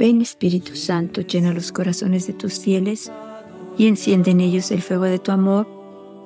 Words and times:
Ven 0.00 0.22
Espíritu 0.22 0.76
Santo, 0.76 1.20
llena 1.20 1.52
los 1.52 1.72
corazones 1.72 2.26
de 2.26 2.32
tus 2.32 2.58
fieles 2.58 3.12
y 3.76 3.86
enciende 3.86 4.30
en 4.30 4.40
ellos 4.40 4.70
el 4.70 4.80
fuego 4.80 5.04
de 5.04 5.18
tu 5.18 5.30
amor. 5.30 5.68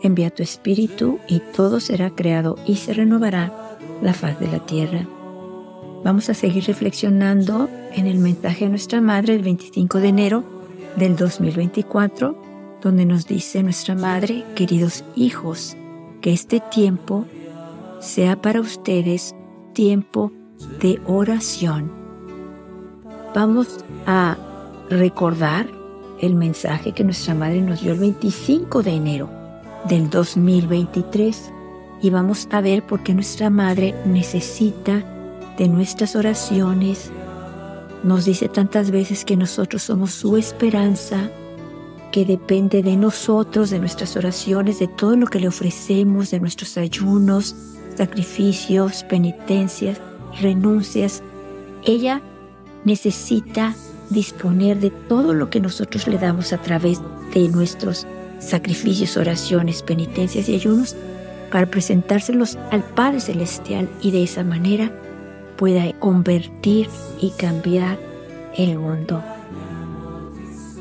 Envía 0.01 0.31
tu 0.31 0.45
Espíritu 0.45 1.19
y 1.27 1.41
todo 1.57 1.81
será 1.81 2.11
creado 2.11 2.57
y 2.69 2.77
se 2.77 2.95
renovará 2.95 3.77
la 4.01 4.15
faz 4.15 4.39
de 4.39 4.47
la 4.47 4.65
tierra. 4.65 5.09
Vamos 6.05 6.31
a 6.31 6.35
seguir 6.35 6.63
reflexionando 6.67 7.69
en 7.93 8.07
el 8.07 8.19
mensaje 8.19 8.67
de 8.67 8.71
nuestra 8.71 9.01
Madre 9.01 9.35
el 9.35 9.43
25 9.43 9.99
de 9.99 10.09
enero 10.09 10.45
del 10.95 11.17
2024, 11.17 12.79
donde 12.81 13.05
nos 13.05 13.27
dice 13.27 13.65
nuestra 13.65 13.97
Madre, 13.97 14.45
queridos 14.55 15.03
hijos, 15.17 15.77
que 16.21 16.33
este 16.33 16.61
tiempo 16.61 17.25
sea 17.99 18.41
para 18.41 18.61
ustedes 18.61 19.35
tiempo 19.73 20.31
de 20.81 21.01
oración. 21.09 22.04
Vamos 23.35 23.85
a 24.07 24.37
recordar 24.89 25.67
el 26.21 26.37
mensaje 26.37 26.93
que 26.93 27.03
nuestra 27.03 27.35
Madre 27.35 27.63
nos 27.63 27.81
dio 27.81 27.93
el 27.93 27.99
25 27.99 28.85
de 28.85 28.93
enero 28.93 29.29
del 29.89 30.09
2023 30.09 31.51
y 32.01 32.11
vamos 32.11 32.47
a 32.53 32.61
ver 32.61 32.87
por 32.87 33.03
qué 33.03 33.13
nuestra 33.13 33.51
Madre 33.51 33.93
necesita 34.07 35.03
de 35.59 35.67
nuestras 35.67 36.15
oraciones. 36.15 37.11
Nos 38.05 38.25
dice 38.25 38.49
tantas 38.49 38.93
veces 38.93 39.25
que 39.25 39.37
nosotros 39.37 39.83
somos 39.83 40.13
su 40.13 40.37
esperanza, 40.37 41.29
que 42.13 42.25
depende 42.25 42.85
de 42.85 42.97
nosotros, 42.97 43.71
de 43.71 43.81
nuestras 43.81 44.17
oraciones, 44.17 44.79
de 44.79 44.87
todo 44.87 45.17
lo 45.17 45.27
que 45.27 45.41
le 45.41 45.49
ofrecemos, 45.49 46.31
de 46.31 46.39
nuestros 46.39 46.79
ayunos, 46.79 47.57
sacrificios, 47.97 49.03
penitencias, 49.03 50.01
renuncias. 50.41 51.21
Ella 51.85 52.23
necesita 52.85 53.75
disponer 54.11 54.79
de 54.79 54.91
todo 54.91 55.35
lo 55.35 55.51
que 55.51 55.61
nosotros 55.61 56.07
le 56.07 56.19
damos 56.19 56.53
a 56.53 56.59
través 56.59 57.01
de 57.33 57.49
nuestros 57.49 58.07
sacrificios, 58.39 59.17
oraciones, 59.17 59.83
penitencias 59.83 60.49
y 60.49 60.55
ayunos 60.55 60.97
para 61.51 61.67
presentárselos 61.67 62.59
al 62.71 62.83
Padre 62.83 63.21
Celestial 63.21 63.89
y 64.01 64.11
de 64.11 64.25
esa 64.25 64.45
manera 64.45 64.93
pueda 65.57 65.91
convertir 65.99 66.89
y 67.21 67.31
cambiar 67.31 67.99
el 68.57 68.79
mundo. 68.79 69.23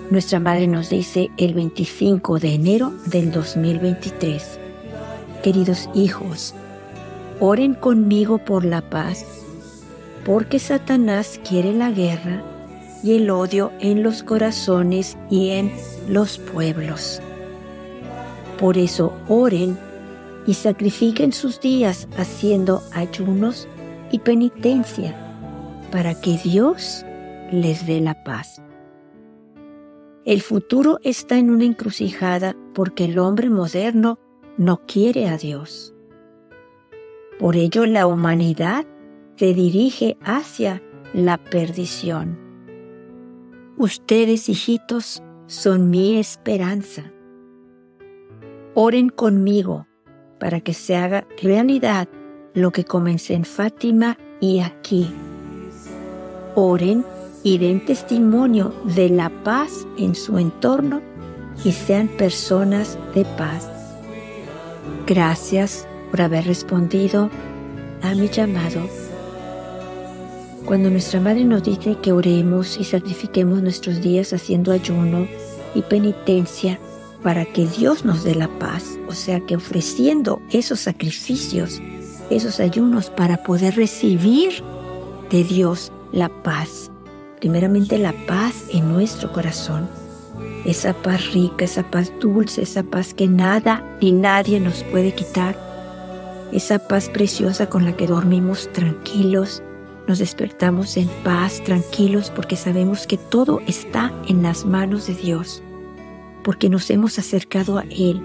Nuestra 0.10 0.40
Madre 0.40 0.68
nos 0.68 0.90
dice 0.90 1.32
el 1.38 1.54
25 1.54 2.40
de 2.40 2.54
enero 2.54 2.94
del 3.06 3.32
2023, 3.32 4.60
queridos 5.42 5.90
hijos, 5.96 6.54
oren 7.40 7.74
conmigo 7.74 8.38
por 8.38 8.66
la 8.66 8.82
paz, 8.82 9.26
porque 10.26 10.60
Satanás 10.60 11.40
quiere 11.48 11.74
la 11.74 11.92
guerra 11.92 12.44
y 13.04 13.16
el 13.16 13.30
odio 13.30 13.72
en 13.80 14.04
los 14.04 14.24
corazones 14.24 15.18
y 15.30 15.50
en 15.50 15.72
los 16.08 16.38
pueblos. 16.38 17.22
Por 18.58 18.78
eso 18.78 19.14
oren 19.28 19.78
y 20.48 20.54
sacrifiquen 20.54 21.34
sus 21.34 21.60
días 21.60 22.08
haciendo 22.18 22.82
ayunos 22.94 23.68
y 24.12 24.20
penitencia 24.20 25.16
para 25.92 26.20
que 26.20 26.38
Dios 26.38 27.06
les 27.52 27.86
dé 27.86 28.00
la 28.00 28.24
paz. 28.24 28.62
El 30.26 30.42
futuro 30.42 31.00
está 31.04 31.38
en 31.38 31.50
una 31.50 31.66
encrucijada 31.66 32.56
porque 32.74 33.06
el 33.06 33.20
hombre 33.20 33.50
moderno 33.50 34.18
no 34.58 34.82
quiere 34.86 35.28
a 35.28 35.38
Dios. 35.38 35.94
Por 37.40 37.58
ello 37.58 37.86
la 37.86 38.08
humanidad 38.08 38.86
se 39.36 39.54
dirige 39.54 40.18
hacia 40.24 40.82
la 41.14 41.38
perdición. 41.38 42.38
Ustedes, 43.78 44.50
hijitos, 44.50 45.24
son 45.48 45.90
mi 45.90 46.18
esperanza. 46.18 47.12
Oren 48.76 49.10
conmigo 49.10 49.88
para 50.40 50.62
que 50.62 50.74
se 50.74 50.96
haga 50.96 51.28
realidad 51.42 52.08
lo 52.54 52.72
que 52.72 52.84
comencé 52.84 53.34
en 53.34 53.46
Fátima 53.46 54.18
y 54.40 54.60
aquí. 54.60 55.08
Oren 56.56 57.06
y 57.44 57.58
den 57.58 57.84
testimonio 57.86 58.74
de 58.96 59.10
la 59.10 59.30
paz 59.44 59.88
en 59.98 60.16
su 60.16 60.38
entorno 60.38 61.02
y 61.64 61.72
sean 61.72 62.08
personas 62.08 62.98
de 63.14 63.26
paz. 63.26 63.70
Gracias 65.06 65.88
por 66.12 66.22
haber 66.22 66.46
respondido 66.46 67.30
a 68.02 68.16
mi 68.16 68.28
llamado. 68.28 68.82
Cuando 70.66 70.90
nuestra 70.90 71.20
Madre 71.20 71.44
nos 71.44 71.64
dice 71.64 71.98
que 72.02 72.12
oremos 72.12 72.78
y 72.78 72.84
sacrifiquemos 72.84 73.62
nuestros 73.62 74.02
días 74.02 74.34
haciendo 74.34 74.72
ayuno 74.72 75.28
y 75.76 75.82
penitencia 75.82 76.80
para 77.22 77.46
que 77.46 77.68
Dios 77.68 78.06
nos 78.06 78.24
dé 78.24 78.36
la 78.36 78.48
paz, 78.60 78.98
o 79.08 79.14
sea 79.14 79.40
que 79.42 79.56
ofreciendo 79.56 80.42
esos 80.52 80.82
sacrificios 80.82 81.82
esos 82.30 82.60
ayunos 82.60 83.10
para 83.10 83.38
poder 83.38 83.76
recibir 83.76 84.64
de 85.30 85.44
Dios 85.44 85.92
la 86.12 86.30
paz. 86.30 86.92
Primeramente 87.40 87.98
la 87.98 88.14
paz 88.28 88.66
en 88.72 88.92
nuestro 88.92 89.32
corazón. 89.32 89.88
Esa 90.66 90.94
paz 90.94 91.34
rica, 91.34 91.66
esa 91.66 91.84
paz 91.84 92.12
dulce, 92.20 92.62
esa 92.62 92.84
paz 92.84 93.14
que 93.14 93.28
nada 93.28 93.84
ni 94.02 94.12
nadie 94.12 94.60
nos 94.60 94.84
puede 94.84 95.14
quitar. 95.14 95.58
Esa 96.52 96.80
paz 96.80 97.10
preciosa 97.10 97.68
con 97.68 97.84
la 97.84 97.96
que 97.98 98.08
dormimos 98.08 98.72
tranquilos, 98.72 99.62
nos 100.08 100.20
despertamos 100.20 100.98
en 100.98 101.08
paz, 101.24 101.62
tranquilos, 101.64 102.30
porque 102.30 102.56
sabemos 102.56 103.08
que 103.08 103.18
todo 103.18 103.62
está 103.68 104.12
en 104.28 104.44
las 104.44 104.66
manos 104.66 105.08
de 105.08 105.16
Dios, 105.16 105.64
porque 106.44 106.70
nos 106.70 106.90
hemos 106.90 107.20
acercado 107.20 107.78
a 107.78 107.84
Él, 107.90 108.22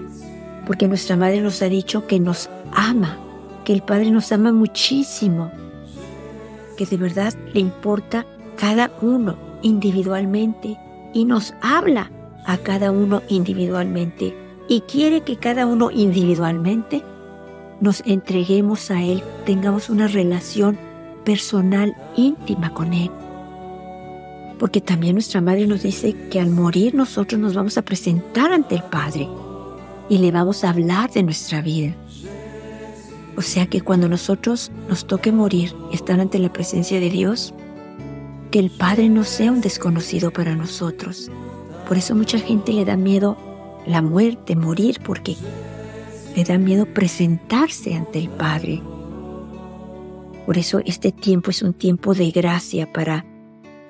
porque 0.67 0.87
nuestra 0.87 1.15
Madre 1.15 1.41
nos 1.41 1.61
ha 1.61 1.69
dicho 1.69 2.05
que 2.07 2.19
nos 2.19 2.49
ama 2.71 3.17
que 3.63 3.73
el 3.73 3.81
Padre 3.81 4.11
nos 4.11 4.31
ama 4.31 4.51
muchísimo, 4.51 5.51
que 6.77 6.85
de 6.85 6.97
verdad 6.97 7.33
le 7.53 7.59
importa 7.59 8.25
cada 8.57 8.91
uno 9.01 9.37
individualmente 9.61 10.77
y 11.13 11.25
nos 11.25 11.53
habla 11.61 12.11
a 12.45 12.57
cada 12.57 12.91
uno 12.91 13.21
individualmente 13.29 14.35
y 14.67 14.81
quiere 14.81 15.21
que 15.21 15.37
cada 15.37 15.65
uno 15.65 15.91
individualmente 15.91 17.03
nos 17.81 18.01
entreguemos 18.05 18.91
a 18.91 19.03
Él, 19.03 19.23
tengamos 19.45 19.89
una 19.89 20.07
relación 20.07 20.88
personal 21.23 21.95
íntima 22.15 22.73
con 22.73 22.93
Él. 22.93 23.11
Porque 24.57 24.81
también 24.81 25.15
nuestra 25.15 25.41
Madre 25.41 25.67
nos 25.67 25.83
dice 25.83 26.13
que 26.29 26.39
al 26.39 26.49
morir 26.49 26.95
nosotros 26.95 27.39
nos 27.39 27.53
vamos 27.53 27.77
a 27.77 27.81
presentar 27.81 28.51
ante 28.51 28.75
el 28.75 28.83
Padre 28.83 29.27
y 30.09 30.17
le 30.17 30.31
vamos 30.31 30.63
a 30.63 30.69
hablar 30.69 31.11
de 31.11 31.23
nuestra 31.23 31.61
vida. 31.61 31.95
O 33.37 33.41
sea 33.41 33.67
que 33.67 33.79
cuando 33.79 34.09
nosotros 34.09 34.69
nos 34.89 35.07
toque 35.07 35.31
morir 35.31 35.73
y 35.91 35.95
estar 35.95 36.19
ante 36.19 36.39
la 36.39 36.51
presencia 36.51 36.99
de 36.99 37.09
Dios, 37.09 37.53
que 38.51 38.59
el 38.59 38.69
Padre 38.69 39.07
no 39.09 39.23
sea 39.23 39.51
un 39.51 39.61
desconocido 39.61 40.31
para 40.31 40.55
nosotros. 40.55 41.31
Por 41.87 41.97
eso 41.97 42.15
mucha 42.15 42.39
gente 42.39 42.73
le 42.73 42.83
da 42.83 42.97
miedo 42.97 43.37
la 43.85 44.01
muerte, 44.01 44.55
morir, 44.55 44.99
porque 45.05 45.35
le 46.35 46.43
da 46.43 46.57
miedo 46.57 46.85
presentarse 46.85 47.95
ante 47.95 48.19
el 48.19 48.29
Padre. 48.29 48.81
Por 50.49 50.57
eso 50.57 50.81
este 50.83 51.11
tiempo 51.11 51.51
es 51.51 51.61
un 51.61 51.75
tiempo 51.75 52.15
de 52.15 52.31
gracia 52.31 52.91
para 52.91 53.23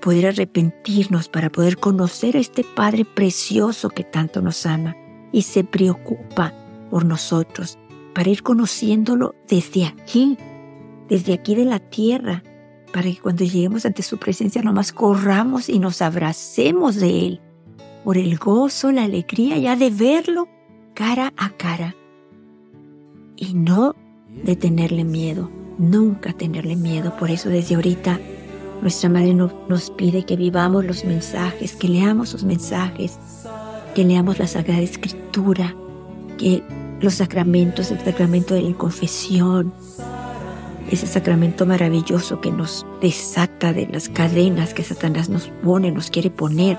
poder 0.01 0.25
arrepentirnos, 0.25 1.29
para 1.29 1.49
poder 1.49 1.77
conocer 1.77 2.35
a 2.35 2.41
este 2.41 2.65
Padre 2.65 3.05
precioso 3.05 3.89
que 3.89 4.03
tanto 4.03 4.41
nos 4.41 4.65
ama 4.65 4.93
y 5.31 5.43
se 5.43 5.63
preocupa 5.63 6.53
por 6.89 7.05
nosotros 7.05 7.79
para 8.13 8.29
ir 8.29 8.43
conociéndolo 8.43 9.35
desde 9.47 9.85
aquí, 9.85 10.37
desde 11.07 11.31
aquí 11.31 11.55
de 11.55 11.63
la 11.63 11.79
tierra, 11.79 12.43
para 12.91 13.03
que 13.03 13.19
cuando 13.19 13.45
lleguemos 13.45 13.85
ante 13.85 14.03
su 14.03 14.17
presencia 14.17 14.61
nomás 14.61 14.91
corramos 14.91 15.69
y 15.69 15.79
nos 15.79 16.01
abracemos 16.01 16.97
de 16.97 17.25
Él, 17.25 17.41
por 18.03 18.17
el 18.17 18.37
gozo, 18.37 18.91
la 18.91 19.05
alegría 19.05 19.57
ya 19.57 19.77
de 19.77 19.91
verlo 19.91 20.49
cara 20.93 21.31
a 21.37 21.51
cara. 21.51 21.95
Y 23.37 23.53
no 23.53 23.95
de 24.43 24.57
tenerle 24.57 25.05
miedo, 25.05 25.49
nunca 25.79 26.33
tenerle 26.33 26.75
miedo. 26.75 27.15
Por 27.17 27.31
eso 27.31 27.49
desde 27.49 27.73
ahorita 27.73 28.19
nuestra 28.81 29.09
Madre 29.09 29.33
nos 29.33 29.89
pide 29.91 30.23
que 30.25 30.35
vivamos 30.35 30.85
los 30.85 31.03
mensajes, 31.03 31.75
que 31.75 31.87
leamos 31.87 32.33
los 32.33 32.43
mensajes, 32.43 33.17
que 33.95 34.05
leamos 34.05 34.37
la 34.37 34.47
Sagrada 34.47 34.81
Escritura, 34.81 35.75
que 36.37 36.61
los 37.01 37.15
sacramentos, 37.15 37.91
el 37.91 37.99
sacramento 37.99 38.53
de 38.53 38.61
la 38.61 38.77
confesión, 38.77 39.73
ese 40.91 41.07
sacramento 41.07 41.65
maravilloso 41.65 42.41
que 42.41 42.51
nos 42.51 42.85
desata 43.01 43.73
de 43.73 43.87
las 43.87 44.09
cadenas 44.09 44.73
que 44.73 44.83
Satanás 44.83 45.29
nos 45.29 45.47
pone, 45.63 45.91
nos 45.91 46.09
quiere 46.09 46.29
poner 46.29 46.77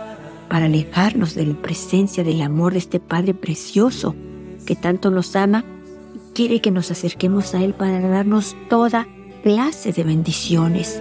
para 0.49 0.67
alejarnos 0.67 1.35
de 1.35 1.47
la 1.47 1.55
presencia 1.55 2.25
del 2.25 2.43
amor 2.43 2.73
de 2.73 2.81
este 2.81 2.99
Padre 2.99 3.35
precioso 3.35 4.14
que 4.67 4.75
tanto 4.75 5.11
nos 5.11 5.37
ama 5.37 5.64
quiere 6.41 6.63
que 6.63 6.71
nos 6.71 6.91
acerquemos 6.91 7.55
a 7.55 7.63
Él 7.63 7.75
para 7.75 8.01
darnos 8.01 8.57
toda 8.71 9.07
clase 9.43 9.93
de 9.93 10.05
bendiciones 10.05 10.99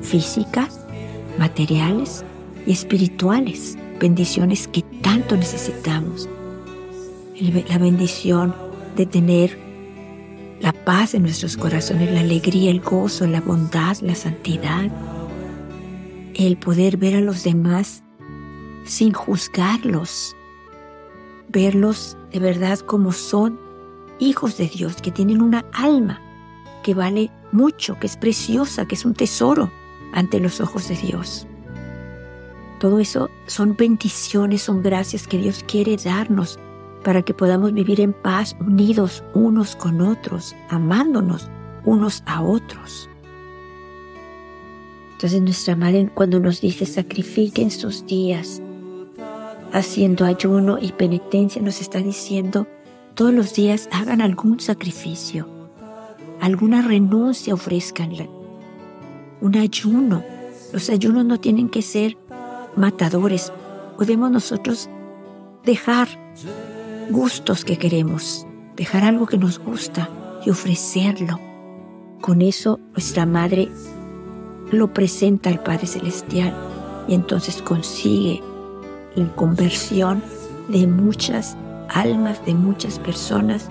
físicas, 0.00 0.78
materiales 1.40 2.24
y 2.64 2.70
espirituales, 2.70 3.76
bendiciones 3.98 4.68
que 4.68 4.82
tanto 5.02 5.36
necesitamos. 5.36 6.28
La 7.68 7.78
bendición 7.78 8.54
de 8.94 9.06
tener 9.06 9.58
la 10.60 10.72
paz 10.72 11.14
en 11.14 11.22
nuestros 11.22 11.56
corazones, 11.56 12.12
la 12.12 12.20
alegría, 12.20 12.70
el 12.70 12.80
gozo, 12.80 13.26
la 13.26 13.40
bondad, 13.40 13.96
la 14.02 14.14
santidad, 14.14 14.88
el 16.36 16.56
poder 16.58 16.96
ver 16.96 17.16
a 17.16 17.20
los 17.20 17.42
demás 17.42 18.04
sin 18.84 19.12
juzgarlos, 19.12 20.36
verlos 21.48 22.16
de 22.30 22.38
verdad 22.38 22.78
como 22.78 23.10
son 23.10 23.66
hijos 24.18 24.56
de 24.56 24.66
Dios, 24.66 24.96
que 25.02 25.10
tienen 25.10 25.42
una 25.42 25.64
alma 25.72 26.20
que 26.82 26.94
vale 26.94 27.30
mucho, 27.52 27.98
que 27.98 28.06
es 28.06 28.16
preciosa, 28.16 28.86
que 28.86 28.94
es 28.94 29.04
un 29.04 29.14
tesoro 29.14 29.70
ante 30.12 30.40
los 30.40 30.60
ojos 30.60 30.88
de 30.88 30.96
Dios. 30.96 31.46
Todo 32.78 33.00
eso 33.00 33.30
son 33.46 33.76
bendiciones, 33.76 34.62
son 34.62 34.82
gracias 34.82 35.26
que 35.26 35.38
Dios 35.38 35.64
quiere 35.66 35.96
darnos 35.96 36.58
para 37.02 37.22
que 37.22 37.34
podamos 37.34 37.72
vivir 37.72 38.00
en 38.00 38.12
paz, 38.12 38.56
unidos 38.60 39.24
unos 39.34 39.74
con 39.76 40.00
otros, 40.00 40.54
amándonos 40.68 41.48
unos 41.84 42.22
a 42.26 42.42
otros. 42.42 43.08
Entonces 45.12 45.42
nuestra 45.42 45.74
madre 45.74 46.10
cuando 46.14 46.38
nos 46.38 46.60
dice 46.60 46.86
sacrifiquen 46.86 47.70
sus 47.70 48.06
días, 48.06 48.62
haciendo 49.72 50.24
ayuno 50.24 50.78
y 50.80 50.92
penitencia, 50.92 51.60
nos 51.60 51.80
está 51.80 51.98
diciendo 51.98 52.66
todos 53.18 53.34
los 53.34 53.52
días 53.52 53.88
hagan 53.90 54.20
algún 54.20 54.60
sacrificio, 54.60 55.48
alguna 56.40 56.82
renuncia 56.82 57.52
ofrezcanla, 57.52 58.28
un 59.40 59.56
ayuno. 59.56 60.22
Los 60.72 60.88
ayunos 60.88 61.24
no 61.24 61.40
tienen 61.40 61.68
que 61.68 61.82
ser 61.82 62.16
matadores. 62.76 63.52
Podemos 63.96 64.30
nosotros 64.30 64.88
dejar 65.64 66.06
gustos 67.10 67.64
que 67.64 67.76
queremos, 67.76 68.46
dejar 68.76 69.02
algo 69.02 69.26
que 69.26 69.36
nos 69.36 69.58
gusta 69.58 70.08
y 70.46 70.50
ofrecerlo. 70.50 71.40
Con 72.20 72.40
eso 72.40 72.78
nuestra 72.92 73.26
Madre 73.26 73.68
lo 74.70 74.94
presenta 74.94 75.50
al 75.50 75.60
Padre 75.60 75.88
Celestial 75.88 76.54
y 77.08 77.14
entonces 77.14 77.62
consigue 77.62 78.44
la 79.16 79.26
conversión 79.34 80.22
de 80.68 80.86
muchas 80.86 81.56
almas, 81.88 82.44
de 82.44 82.54
muchas 82.54 82.98
personas 82.98 83.68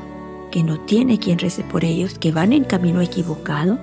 que 0.51 0.63
no 0.63 0.79
tiene 0.81 1.19
quien 1.19 1.39
rece 1.39 1.63
por 1.63 1.83
ellos, 1.83 2.17
que 2.17 2.31
van 2.31 2.53
en 2.53 2.63
camino 2.63 3.01
equivocado, 3.01 3.77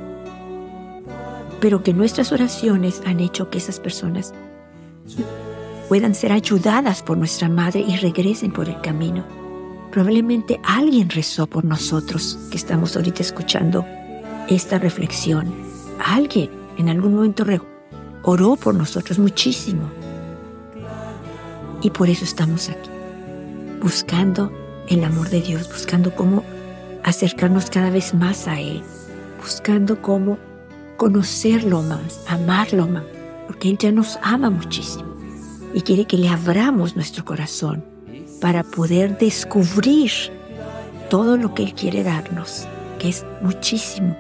pero 1.61 1.83
que 1.83 1.95
nuestras 1.95 2.33
oraciones 2.33 3.03
han 3.07 3.21
hecho 3.21 3.51
que 3.51 3.59
esas 3.59 3.81
personas 3.81 4.35
puedan 5.89 6.15
ser 6.15 6.33
ayudadas 6.33 7.03
por 7.03 7.17
nuestra 7.19 7.49
Madre 7.49 7.81
y 7.81 7.97
regresen 7.97 8.53
por 8.53 8.69
el 8.69 8.81
camino. 8.81 9.25
Probablemente 9.91 10.61
alguien 10.65 11.09
rezó 11.09 11.47
por 11.47 11.65
nosotros 11.65 12.39
que 12.51 12.57
estamos 12.57 12.97
ahorita 12.97 13.23
escuchando 13.23 13.87
esta 14.49 14.79
reflexión. 14.79 15.55
Alguien 16.05 16.51
en 16.79 16.89
algún 16.89 17.15
momento 17.15 17.45
oró 18.25 18.57
por 18.57 18.75
nosotros 18.75 19.19
muchísimo. 19.19 19.89
Y 21.81 21.91
por 21.91 22.09
eso 22.09 22.25
estamos 22.25 22.71
aquí, 22.71 22.91
buscando 23.85 24.51
el 24.89 25.05
amor 25.05 25.29
de 25.29 25.43
Dios, 25.43 25.69
buscando 25.69 26.15
cómo 26.15 26.43
acercarnos 27.03 27.69
cada 27.69 27.91
vez 27.91 28.15
más 28.15 28.49
a 28.49 28.59
Él, 28.59 28.83
buscando 29.39 30.01
cómo 30.01 30.39
conocerlo 30.97 31.83
más, 31.83 32.25
amarlo 32.27 32.89
más, 32.89 33.05
porque 33.47 33.69
Él 33.69 33.77
ya 33.77 33.93
nos 33.93 34.19
ama 34.23 34.49
muchísimo 34.49 35.15
y 35.75 35.83
quiere 35.83 36.07
que 36.07 36.17
le 36.17 36.31
abramos 36.31 36.97
nuestro 36.97 37.27
corazón 37.27 37.85
para 38.41 38.63
poder 38.63 39.19
descubrir 39.19 40.11
todo 41.11 41.37
lo 41.37 41.55
que 41.55 41.65
Él 41.65 41.75
quiere 41.75 42.03
darnos, 42.03 42.67
que 42.99 43.11
es 43.11 43.27
muchísimo. 43.43 44.17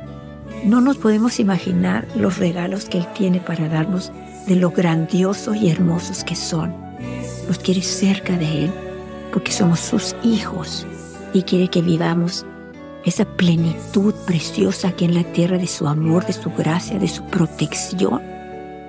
No 0.67 0.83
nos 0.83 0.99
podemos 0.99 1.41
imaginar 1.41 2.07
los 2.15 2.37
regalos 2.37 2.85
que 2.85 2.99
Él 2.99 3.07
tiene 3.15 3.41
para 3.41 3.71
darnos 3.71 4.13
de 4.47 4.57
lo 4.57 4.73
grandiosos 4.73 5.57
y 5.57 5.71
hermosos 5.71 6.23
que 6.23 6.37
son. 6.37 6.75
Nos 7.49 7.59
quiere 7.59 7.81
cerca 7.81 8.37
de 8.37 8.67
Él 8.67 8.84
porque 9.35 9.51
somos 9.51 9.81
sus 9.81 10.15
hijos 10.23 10.87
y 11.33 11.43
quiere 11.43 11.67
que 11.69 11.83
vivamos 11.83 12.47
esa 13.05 13.25
plenitud 13.25 14.15
preciosa 14.27 14.93
que 14.93 15.07
en 15.07 15.15
la 15.15 15.25
tierra 15.25 15.59
de 15.59 15.67
su 15.67 15.89
amor, 15.89 16.25
de 16.25 16.33
su 16.33 16.51
gracia, 16.53 17.01
de 17.01 17.09
su 17.09 17.25
protección, 17.25 18.23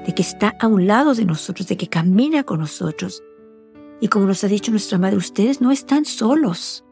de 0.06 0.14
que 0.16 0.22
está 0.22 0.56
a 0.60 0.68
un 0.68 0.86
lado 0.86 1.16
de 1.16 1.26
nosotros, 1.26 1.68
de 1.68 1.78
que 1.78 1.88
camina 1.88 2.44
con 2.44 2.60
nosotros, 2.60 3.24
y 4.00 4.08
como 4.08 4.28
nos 4.28 4.44
ha 4.44 4.48
dicho 4.48 4.70
nuestra 4.70 5.00
madre, 5.00 5.18
ustedes 5.18 5.62
no 5.62 5.72
están 5.72 6.06
solos. 6.06 6.86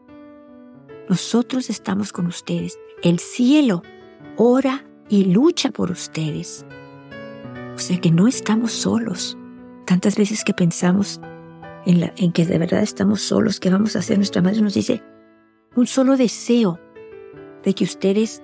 Nosotros 1.08 1.70
estamos 1.70 2.12
con 2.12 2.26
ustedes. 2.26 2.76
El 3.04 3.20
cielo 3.20 3.82
ora 4.36 4.84
y 5.08 5.26
lucha 5.26 5.70
por 5.70 5.92
ustedes. 5.92 6.66
O 7.76 7.78
sea 7.78 8.00
que 8.00 8.10
no 8.10 8.26
estamos 8.26 8.72
solos. 8.72 9.38
Tantas 9.84 10.16
veces 10.16 10.42
que 10.42 10.54
pensamos 10.54 11.20
en, 11.86 12.00
la, 12.00 12.12
en 12.16 12.32
que 12.32 12.46
de 12.46 12.58
verdad 12.58 12.82
estamos 12.82 13.20
solos, 13.20 13.60
¿qué 13.60 13.70
vamos 13.70 13.96
a 13.96 14.00
hacer? 14.00 14.16
Nuestra 14.16 14.42
madre 14.42 14.60
nos 14.60 14.74
dice 14.74 15.02
un 15.76 15.86
solo 15.86 16.16
deseo 16.16 16.78
de 17.64 17.74
que 17.74 17.84
ustedes 17.84 18.42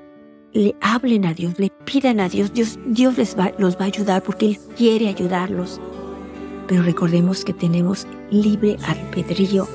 le 0.53 0.75
hablen 0.81 1.25
a 1.25 1.35
Dios, 1.35 1.59
le 1.59 1.71
pidan 1.85 2.21
a 2.21 2.29
Dios. 2.29 2.53
Dios, 2.53 2.79
Dios 2.87 3.17
les 3.17 3.39
va, 3.39 3.53
los 3.59 3.77
va 3.77 3.83
a 3.83 3.85
ayudar 3.85 4.23
porque 4.23 4.47
Él 4.47 4.59
quiere 4.77 5.09
ayudarlos. 5.09 5.81
Pero 6.67 6.83
recordemos 6.83 7.45
que 7.45 7.53
tenemos 7.53 8.07
libre 8.31 8.77
albedrío 8.87 9.69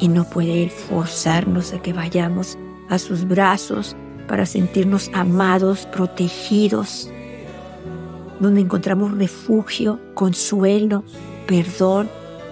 y 0.00 0.08
no 0.08 0.24
puede 0.24 0.64
Él 0.64 0.70
forzarnos 0.70 1.72
a 1.72 1.82
que 1.82 1.92
vayamos 1.92 2.58
a 2.88 2.98
sus 2.98 3.26
brazos 3.26 3.96
para 4.26 4.46
sentirnos 4.46 5.10
amados, 5.12 5.86
protegidos, 5.86 7.10
donde 8.38 8.60
encontramos 8.60 9.16
refugio, 9.16 10.00
consuelo, 10.14 11.04
perdón. 11.46 12.08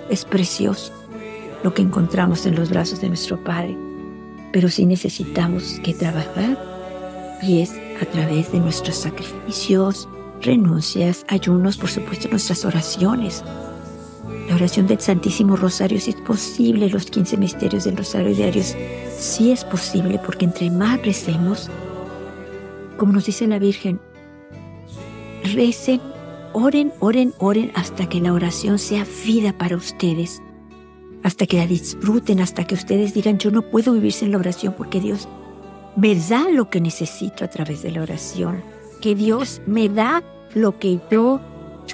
Es 0.09 0.25
precioso 0.25 0.93
lo 1.63 1.75
que 1.75 1.83
encontramos 1.83 2.47
en 2.47 2.55
los 2.55 2.71
brazos 2.71 3.01
de 3.01 3.09
nuestro 3.09 3.43
Padre, 3.43 3.77
pero 4.53 4.69
sí 4.69 4.87
necesitamos 4.87 5.81
que 5.83 5.95
trabajar 5.95 6.57
y 7.43 7.61
es 7.61 7.73
a 8.01 8.05
través 8.07 8.53
de 8.53 8.61
nuestros 8.61 8.97
sacrificios, 8.97 10.09
renuncias, 10.41 11.25
ayunos, 11.29 11.77
por 11.77 11.91
supuesto 11.91 12.29
nuestras 12.29 12.65
oraciones. 12.65 13.45
La 14.49 14.55
oración 14.55 14.87
del 14.87 15.01
Santísimo 15.01 15.57
Rosario, 15.57 16.01
si 16.01 16.11
es 16.11 16.17
posible, 16.17 16.89
los 16.89 17.07
15 17.07 17.37
misterios 17.37 17.85
del 17.85 17.97
Rosario 17.97 18.35
diarios, 18.35 18.75
sí 19.19 19.51
es 19.51 19.65
posible, 19.65 20.19
porque 20.25 20.47
entre 20.47 20.71
más 20.71 21.03
recemos, 21.03 21.69
como 22.97 23.13
nos 23.13 23.27
dice 23.27 23.47
la 23.47 23.59
Virgen, 23.59 24.01
recen, 25.55 26.01
oren, 26.59 26.93
oren, 27.01 27.35
oren 27.39 27.73
hasta 27.75 28.09
que 28.09 28.21
la 28.21 28.33
oración 28.33 28.79
sea 28.79 29.07
vida 29.25 29.53
para 29.57 29.77
ustedes, 29.77 30.43
hasta 31.23 31.47
que 31.47 31.57
la 31.57 31.67
disfruten, 31.67 32.41
hasta 32.41 32.65
que 32.65 32.75
ustedes 32.75 33.15
digan, 33.15 33.39
yo 33.39 33.51
no 33.51 33.63
puedo 33.63 33.93
vivir 33.93 34.13
sin 34.13 34.33
la 34.33 34.39
oración 34.39 34.75
porque 34.77 35.01
Dios 35.01 35.29
me 35.97 36.15
da 36.15 36.49
lo 36.49 36.71
que 36.71 36.81
necesito 36.81 37.45
a 37.45 37.49
través 37.49 37.83
de 37.83 37.91
la 37.91 38.03
oración 38.03 38.63
que 39.01 39.15
Dios 39.15 39.61
me 39.67 39.89
da 39.89 40.23
lo 40.55 40.79
que 40.79 41.01
yo 41.11 41.41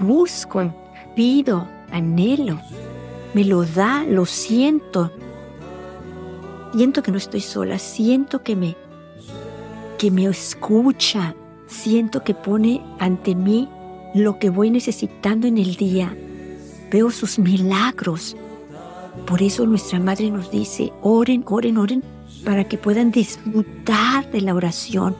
busco, 0.00 0.74
pido, 1.14 1.68
anhelo. 1.90 2.60
Me 3.34 3.44
lo 3.44 3.64
da, 3.64 4.04
lo 4.04 4.26
siento. 4.26 5.12
Siento 6.74 7.02
que 7.02 7.10
no 7.10 7.18
estoy 7.18 7.40
sola, 7.40 7.78
siento 7.78 8.42
que 8.42 8.56
me 8.56 8.76
que 9.98 10.10
me 10.10 10.24
escucha, 10.24 11.34
siento 11.66 12.24
que 12.24 12.34
pone 12.34 12.82
ante 12.98 13.34
mí 13.34 13.68
lo 14.14 14.38
que 14.38 14.48
voy 14.48 14.70
necesitando 14.70 15.46
en 15.46 15.58
el 15.58 15.74
día. 15.74 16.16
Veo 16.90 17.10
sus 17.10 17.38
milagros. 17.38 18.36
Por 19.26 19.42
eso 19.42 19.66
nuestra 19.66 19.98
madre 19.98 20.30
nos 20.30 20.50
dice, 20.50 20.92
oren, 21.02 21.44
oren, 21.46 21.76
oren, 21.76 22.04
para 22.44 22.64
que 22.64 22.78
puedan 22.78 23.10
disfrutar 23.10 24.30
de 24.30 24.40
la 24.40 24.54
oración, 24.54 25.16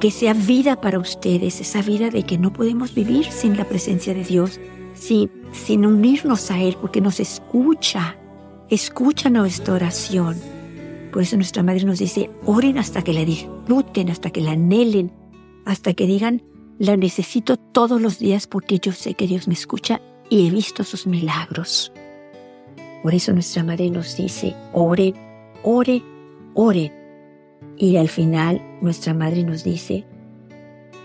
que 0.00 0.10
sea 0.10 0.32
vida 0.32 0.80
para 0.80 0.98
ustedes, 0.98 1.60
esa 1.60 1.82
vida 1.82 2.10
de 2.10 2.24
que 2.24 2.38
no 2.38 2.52
podemos 2.52 2.94
vivir 2.94 3.26
sin 3.26 3.56
la 3.56 3.64
presencia 3.64 4.14
de 4.14 4.24
Dios, 4.24 4.58
sin, 4.94 5.30
sin 5.52 5.86
unirnos 5.86 6.50
a 6.50 6.60
Él, 6.60 6.76
porque 6.80 7.00
nos 7.00 7.20
escucha, 7.20 8.16
escucha 8.70 9.30
nuestra 9.30 9.74
oración. 9.74 10.36
Por 11.12 11.22
eso 11.22 11.36
nuestra 11.36 11.62
madre 11.62 11.84
nos 11.84 11.98
dice, 11.98 12.30
oren 12.46 12.78
hasta 12.78 13.02
que 13.02 13.12
la 13.12 13.24
disfruten, 13.24 14.10
hasta 14.10 14.30
que 14.30 14.40
la 14.40 14.52
anhelen, 14.52 15.12
hasta 15.64 15.92
que 15.92 16.06
digan, 16.06 16.42
la 16.80 16.96
necesito 16.96 17.58
todos 17.58 18.00
los 18.00 18.18
días 18.18 18.46
porque 18.46 18.78
yo 18.78 18.92
sé 18.92 19.12
que 19.12 19.26
Dios 19.26 19.46
me 19.46 19.52
escucha 19.52 20.00
y 20.30 20.48
he 20.48 20.50
visto 20.50 20.82
sus 20.82 21.06
milagros. 21.06 21.92
Por 23.02 23.14
eso 23.14 23.34
nuestra 23.34 23.62
madre 23.62 23.90
nos 23.90 24.16
dice, 24.16 24.56
oren, 24.72 25.14
oren, 25.62 26.02
oren 26.54 26.90
y 27.76 27.98
al 27.98 28.08
final 28.08 28.62
nuestra 28.80 29.12
madre 29.12 29.44
nos 29.44 29.62
dice 29.62 30.06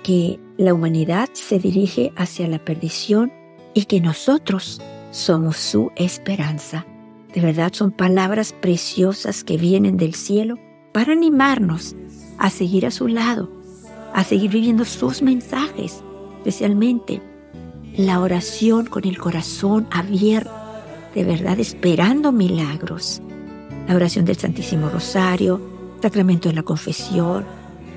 que 0.02 0.40
la 0.58 0.74
humanidad 0.74 1.28
se 1.34 1.60
dirige 1.60 2.14
hacia 2.16 2.48
la 2.48 2.60
perdición 2.60 3.34
y 3.74 3.84
que 3.84 4.00
nosotros 4.00 4.82
somos 5.12 5.58
su 5.58 5.92
esperanza. 5.98 6.86
De 7.34 7.42
verdad 7.42 7.74
son 7.74 7.92
palabras 7.92 8.54
preciosas 8.54 9.44
que 9.44 9.58
vienen 9.58 9.98
del 9.98 10.16
cielo 10.16 10.58
para 10.94 11.12
animarnos 11.12 11.98
a 12.38 12.50
seguir 12.50 12.86
a 12.86 12.92
su 12.92 13.10
lado, 13.10 13.50
a 14.16 14.24
seguir 14.24 14.50
viviendo 14.50 14.86
sus 14.86 15.22
mensajes, 15.22 16.02
especialmente 16.38 17.22
la 17.98 18.22
oración 18.22 18.86
con 18.86 19.06
el 19.06 19.18
corazón 19.18 19.88
abierto, 19.92 20.52
de 21.14 21.26
verdad 21.26 21.60
esperando 21.60 22.32
milagros. 22.32 23.22
La 23.90 23.96
oración 23.96 24.24
del 24.24 24.38
Santísimo 24.38 24.90
Rosario, 24.90 25.60
sacramento 26.02 26.48
de 26.48 26.56
la 26.56 26.64
confesión, 26.64 27.46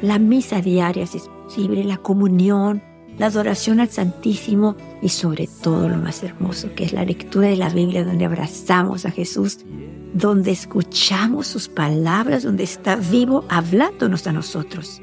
la 0.03 0.19
misa 0.19 0.61
diaria 0.61 1.07
si 1.07 1.19
es 1.19 1.31
posible, 1.45 1.85
la 1.85 1.99
comunión, 1.99 2.83
la 3.17 3.27
adoración 3.27 3.79
al 3.79 3.89
Santísimo 3.89 4.75
y 5.01 5.11
sobre 5.11 5.49
todo 5.63 5.89
lo 5.89 5.99
más 5.99 6.25
hermoso 6.25 6.75
que 6.75 6.83
es 6.83 6.93
la 6.93 7.05
lectura 7.05 7.47
de 7.47 7.57
la 7.57 7.69
Biblia 7.69 8.05
donde 8.05 8.25
abrazamos 8.25 9.07
a 9.07 9.13
Jesús, 9.13 9.61
donde 10.15 10.51
escuchamos 10.51 11.47
sus 11.47 11.69
palabras, 11.69 12.43
donde 12.43 12.65
está 12.65 12.97
vivo 12.97 13.45
hablándonos 13.49 14.27
a 14.27 14.33
nosotros. 14.33 15.01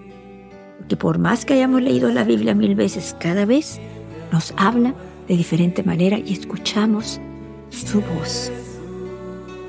Que 0.88 0.96
por 0.96 1.18
más 1.18 1.46
que 1.46 1.54
hayamos 1.54 1.82
leído 1.82 2.10
la 2.10 2.24
Biblia 2.24 2.54
mil 2.54 2.75
veces, 2.75 3.15
cada 3.20 3.46
vez 3.46 3.80
nos 4.32 4.54
habla 4.58 4.94
de 5.27 5.38
diferente 5.38 5.84
manera 5.84 6.20
y 6.20 6.34
escuchamos 6.34 7.20
su 7.70 8.01
voz. 8.01 8.51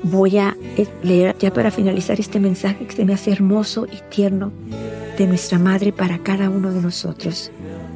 Voy 0.03 0.37
a 0.37 0.55
leer 1.03 1.35
ya 1.39 1.51
para 1.51 1.71
finalizar 1.71 2.19
este 2.19 2.39
mensaje 2.39 2.85
que 2.85 2.95
se 2.95 3.05
me 3.05 3.13
hace 3.13 3.31
hermoso 3.31 3.87
y 3.87 3.97
tierno 4.09 4.51
de 5.17 5.27
nuestra 5.27 5.57
Madre 5.57 5.91
para 5.91 6.19
cada 6.19 6.49
uno 6.49 6.71
de 6.71 6.81
nosotros. 6.81 7.51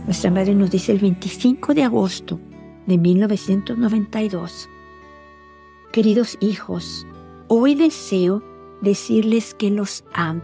Nuestra 0.06 0.32
Madre 0.32 0.56
nos 0.56 0.72
dice 0.72 0.92
el 0.92 1.00
25 1.00 1.74
de 1.75 1.84
agosto 1.84 2.40
de 2.88 2.98
1992. 2.98 4.68
Queridos 5.92 6.38
hijos, 6.42 7.06
hoy 7.48 7.75
deseo 7.75 8.42
decirles 8.82 9.54
que 9.54 9.70
los 9.70 10.04
amo. 10.13 10.42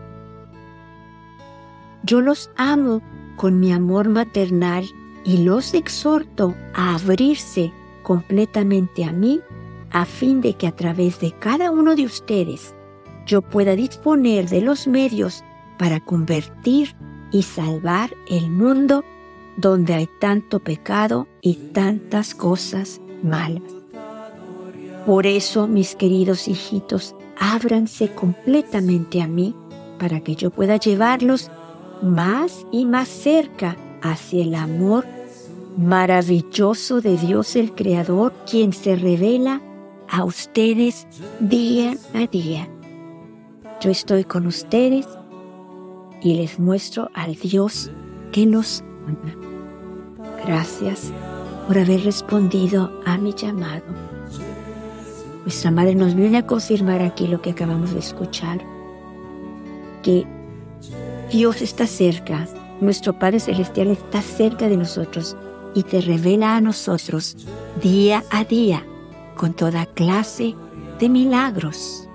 Yo 2.07 2.21
los 2.21 2.49
amo 2.55 3.01
con 3.35 3.59
mi 3.59 3.73
amor 3.73 4.07
maternal 4.07 4.85
y 5.25 5.39
los 5.39 5.73
exhorto 5.73 6.55
a 6.73 6.95
abrirse 6.95 7.73
completamente 8.01 9.03
a 9.03 9.11
mí 9.11 9.41
a 9.91 10.05
fin 10.05 10.39
de 10.39 10.53
que 10.53 10.67
a 10.67 10.71
través 10.71 11.19
de 11.19 11.33
cada 11.33 11.69
uno 11.69 11.97
de 11.97 12.05
ustedes 12.05 12.73
yo 13.25 13.41
pueda 13.41 13.75
disponer 13.75 14.47
de 14.47 14.61
los 14.61 14.87
medios 14.87 15.43
para 15.77 15.99
convertir 15.99 16.95
y 17.33 17.43
salvar 17.43 18.11
el 18.29 18.49
mundo 18.49 19.03
donde 19.57 19.93
hay 19.93 20.07
tanto 20.21 20.59
pecado 20.59 21.27
y 21.41 21.55
tantas 21.55 22.33
cosas 22.33 23.01
malas. 23.21 23.63
Por 25.05 25.27
eso, 25.27 25.67
mis 25.67 25.93
queridos 25.93 26.47
hijitos, 26.47 27.15
ábranse 27.37 28.13
completamente 28.15 29.21
a 29.21 29.27
mí 29.27 29.53
para 29.99 30.21
que 30.21 30.37
yo 30.37 30.51
pueda 30.51 30.77
llevarlos 30.77 31.51
más 32.01 32.65
y 32.71 32.85
más 32.85 33.07
cerca 33.07 33.75
hacia 34.01 34.43
el 34.43 34.55
amor 34.55 35.05
maravilloso 35.77 37.01
de 37.01 37.17
Dios 37.17 37.55
el 37.55 37.73
Creador, 37.73 38.33
quien 38.49 38.73
se 38.73 38.95
revela 38.95 39.61
a 40.09 40.23
ustedes 40.23 41.07
día 41.39 41.95
a 42.13 42.25
día. 42.27 42.67
Yo 43.81 43.91
estoy 43.91 44.23
con 44.23 44.47
ustedes 44.47 45.07
y 46.21 46.35
les 46.35 46.59
muestro 46.59 47.09
al 47.13 47.35
Dios 47.35 47.91
que 48.31 48.45
nos 48.45 48.83
ama. 49.07 49.35
Gracias 50.45 51.11
por 51.67 51.77
haber 51.77 52.03
respondido 52.03 52.91
a 53.05 53.17
mi 53.17 53.33
llamado. 53.33 53.83
Nuestra 55.41 55.71
Madre 55.71 55.95
nos 55.95 56.15
viene 56.15 56.39
a 56.39 56.47
confirmar 56.47 57.01
aquí 57.01 57.27
lo 57.27 57.41
que 57.41 57.51
acabamos 57.51 57.93
de 57.93 57.99
escuchar, 57.99 58.59
que 60.01 60.25
Dios 61.31 61.61
está 61.61 61.87
cerca, 61.87 62.47
nuestro 62.79 63.19
Padre 63.19 63.41
Celestial 63.41 63.87
está 63.87 64.21
cerca 64.21 64.69
de 64.69 64.77
nosotros 64.77 65.35
y 65.75 65.83
te 65.83 65.99
revela 65.99 66.55
a 66.55 66.61
nosotros 66.61 67.35
día 67.81 68.23
a 68.31 68.45
día 68.45 68.85
con 69.35 69.53
toda 69.53 69.85
clase 69.87 70.55
de 70.99 71.09
milagros. 71.09 72.06